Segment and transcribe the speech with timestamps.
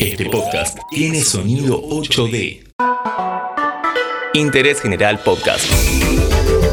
[0.00, 2.72] Este podcast tiene sonido 8D.
[4.32, 5.70] Interés General Podcast.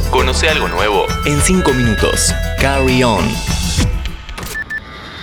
[0.09, 2.33] Conoce algo nuevo en 5 minutos.
[2.61, 3.25] Carry on.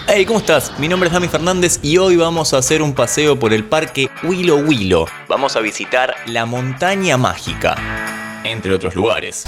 [0.06, 0.78] Hey, ¿cómo estás?
[0.78, 4.10] Mi nombre es Dami Fernández y hoy vamos a hacer un paseo por el parque
[4.22, 5.06] Willow Willow.
[5.26, 9.44] Vamos a visitar la montaña mágica, entre otros lugares.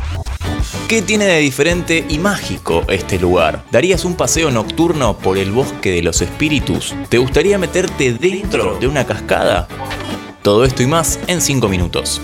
[0.88, 3.64] ¿Qué tiene de diferente y mágico este lugar?
[3.70, 6.94] ¿Darías un paseo nocturno por el bosque de los espíritus?
[7.08, 9.66] ¿Te gustaría meterte dentro de una cascada?
[10.42, 12.20] Todo esto y más en 5 minutos.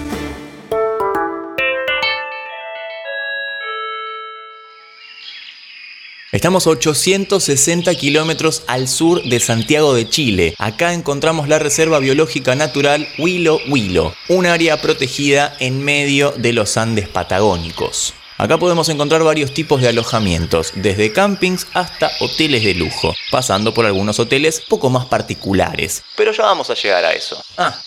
[6.33, 10.55] Estamos a 860 kilómetros al sur de Santiago de Chile.
[10.56, 16.78] Acá encontramos la Reserva Biológica Natural Huilo Huilo, un área protegida en medio de los
[16.78, 18.14] Andes patagónicos.
[18.42, 23.87] Acá podemos encontrar varios tipos de alojamientos, desde campings hasta hoteles de lujo, pasando por
[23.87, 26.02] algunos hoteles poco más particulares.
[26.16, 27.41] Pero ya vamos a llegar a eso.
[27.56, 27.78] Ah.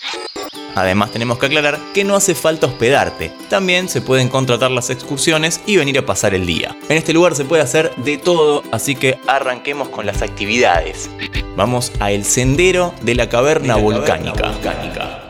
[0.74, 5.60] Además tenemos que aclarar que no hace falta hospedarte, también se pueden contratar las excursiones
[5.66, 6.74] y venir a pasar el día.
[6.88, 11.10] En este lugar se puede hacer de todo, así que arranquemos con las actividades.
[11.54, 15.25] Vamos a el sendero de la caverna, volcánica.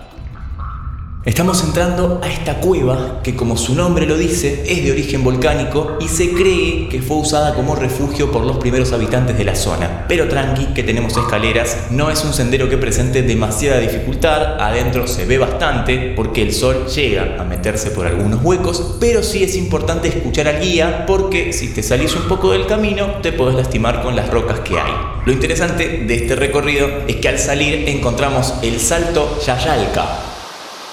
[1.26, 5.98] Estamos entrando a esta cueva que como su nombre lo dice es de origen volcánico
[6.00, 10.04] y se cree que fue usada como refugio por los primeros habitantes de la zona.
[10.06, 15.24] Pero tranqui que tenemos escaleras, no es un sendero que presente demasiada dificultad, adentro se
[15.24, 20.06] ve bastante porque el sol llega a meterse por algunos huecos, pero sí es importante
[20.06, 24.14] escuchar al guía porque si te salís un poco del camino te podés lastimar con
[24.14, 24.92] las rocas que hay.
[25.24, 30.35] Lo interesante de este recorrido es que al salir encontramos el Salto Yayalca,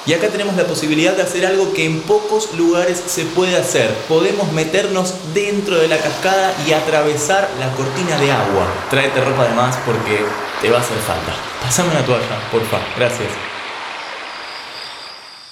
[0.06, 3.90] y acá tenemos la posibilidad de hacer algo que en pocos lugares se puede hacer.
[4.10, 8.68] Podemos meternos dentro de la cascada y atravesar la cortina de agua.
[8.90, 10.20] Tráete ropa de más porque
[10.62, 11.34] te va a hacer falta.
[11.62, 12.80] Pásame una toalla, porfa.
[12.98, 13.30] Gracias.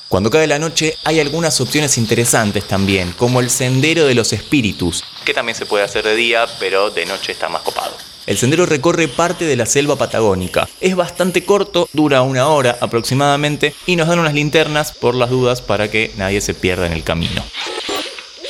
[0.10, 5.06] Cuando cae la noche hay algunas opciones interesantes también, como el Sendero de los Espíritus,
[5.24, 8.11] que también se puede hacer de día, pero de noche está más copado.
[8.28, 10.70] El sendero recorre parte de la selva patagónica.
[10.80, 15.62] Es bastante corto, dura una hora aproximadamente y nos dan unas linternas por las dudas
[15.62, 17.44] para que nadie se pierda en el camino.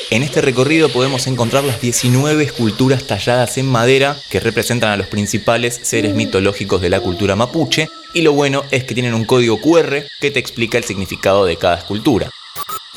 [0.10, 5.08] En este recorrido podemos encontrar las 19 esculturas talladas en madera que representan a los
[5.08, 9.62] principales seres mitológicos de la cultura mapuche y lo bueno es que tienen un código
[9.62, 12.30] QR que te explica el significado de cada escultura.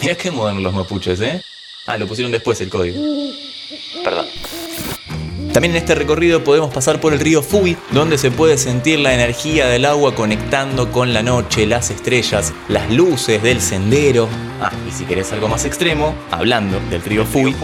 [0.01, 1.41] Mira qué modernos los mapuches, ¿eh?
[1.87, 3.01] Ah, lo pusieron después el código.
[4.03, 4.27] Perdón.
[5.55, 9.15] También en este recorrido podemos pasar por el río Fui, donde se puede sentir la
[9.15, 14.29] energía del agua conectando con la noche, las estrellas, las luces del sendero.
[14.61, 17.55] Ah, y si querés algo más extremo, hablando del río Fui,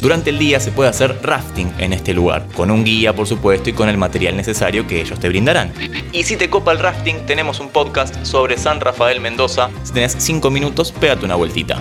[0.00, 3.70] durante el día se puede hacer rafting en este lugar, con un guía por supuesto
[3.70, 5.72] y con el material necesario que ellos te brindarán.
[6.10, 9.70] Y si te copa el rafting, tenemos un podcast sobre San Rafael Mendoza.
[9.84, 11.80] Si tenés 5 minutos, pégate una vueltita.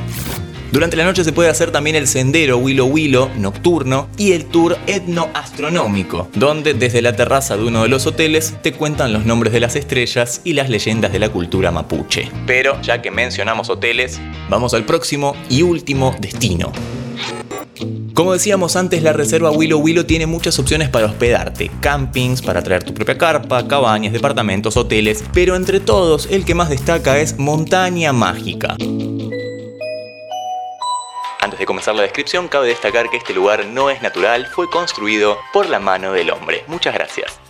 [0.72, 4.78] Durante la noche se puede hacer también el sendero Willow Willow nocturno y el tour
[4.86, 9.62] etnoastronómico, donde desde la terraza de uno de los hoteles te cuentan los nombres de
[9.62, 12.30] las estrellas y las leyendas de la cultura mapuche.
[12.46, 14.20] Pero ya que mencionamos hoteles,
[14.50, 16.74] vamos al próximo y último destino.
[18.14, 22.84] Como decíamos antes, la reserva Willow Willow tiene muchas opciones para hospedarte, campings, para traer
[22.84, 28.12] tu propia carpa, cabañas, departamentos, hoteles, pero entre todos el que más destaca es Montaña
[28.12, 28.76] Mágica.
[31.58, 35.40] Antes de comenzar la descripción, cabe destacar que este lugar no es natural, fue construido
[35.52, 36.64] por la mano del hombre.
[36.68, 37.47] Muchas gracias.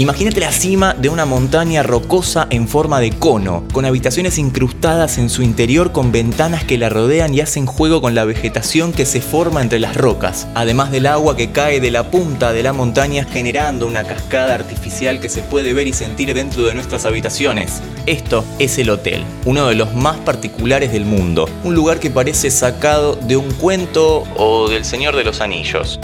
[0.00, 5.28] Imagínate la cima de una montaña rocosa en forma de cono, con habitaciones incrustadas en
[5.28, 9.20] su interior con ventanas que la rodean y hacen juego con la vegetación que se
[9.20, 13.26] forma entre las rocas, además del agua que cae de la punta de la montaña
[13.30, 17.82] generando una cascada artificial que se puede ver y sentir dentro de nuestras habitaciones.
[18.06, 22.50] Esto es el hotel, uno de los más particulares del mundo, un lugar que parece
[22.50, 26.00] sacado de un cuento o del Señor de los Anillos.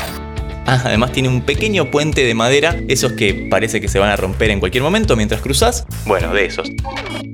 [0.67, 4.17] Ah, además tiene un pequeño puente de madera, esos que parece que se van a
[4.17, 5.87] romper en cualquier momento mientras cruzas.
[6.07, 6.69] Bueno, de esos.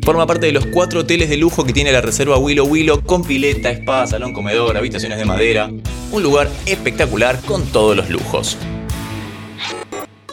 [0.05, 3.25] Forma parte de los cuatro hoteles de lujo que tiene la reserva Willow Willow, con
[3.25, 5.71] pileta, spa, salón comedor, habitaciones de madera.
[6.11, 8.59] Un lugar espectacular con todos los lujos.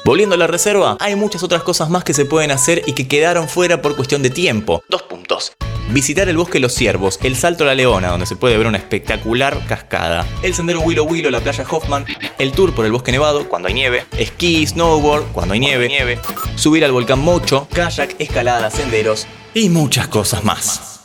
[0.03, 3.07] Volviendo a la reserva, hay muchas otras cosas más que se pueden hacer y que
[3.07, 4.83] quedaron fuera por cuestión de tiempo.
[4.89, 5.53] Dos puntos
[5.91, 8.77] visitar el bosque Los Ciervos, el Salto a la Leona, donde se puede ver una
[8.77, 12.05] espectacular cascada, el sendero Willow Willow, la playa Hoffman,
[12.37, 16.19] el tour por el bosque nevado cuando hay nieve, esquí, snowboard cuando hay nieve, nieve,
[16.55, 20.99] subir al volcán Mocho, kayak, escalada, senderos y muchas cosas más.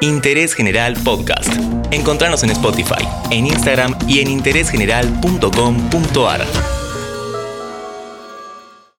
[0.00, 1.52] Interés General Podcast.
[1.90, 6.79] Encontrarnos en Spotify, en Instagram y en interésgeneral.com.ar.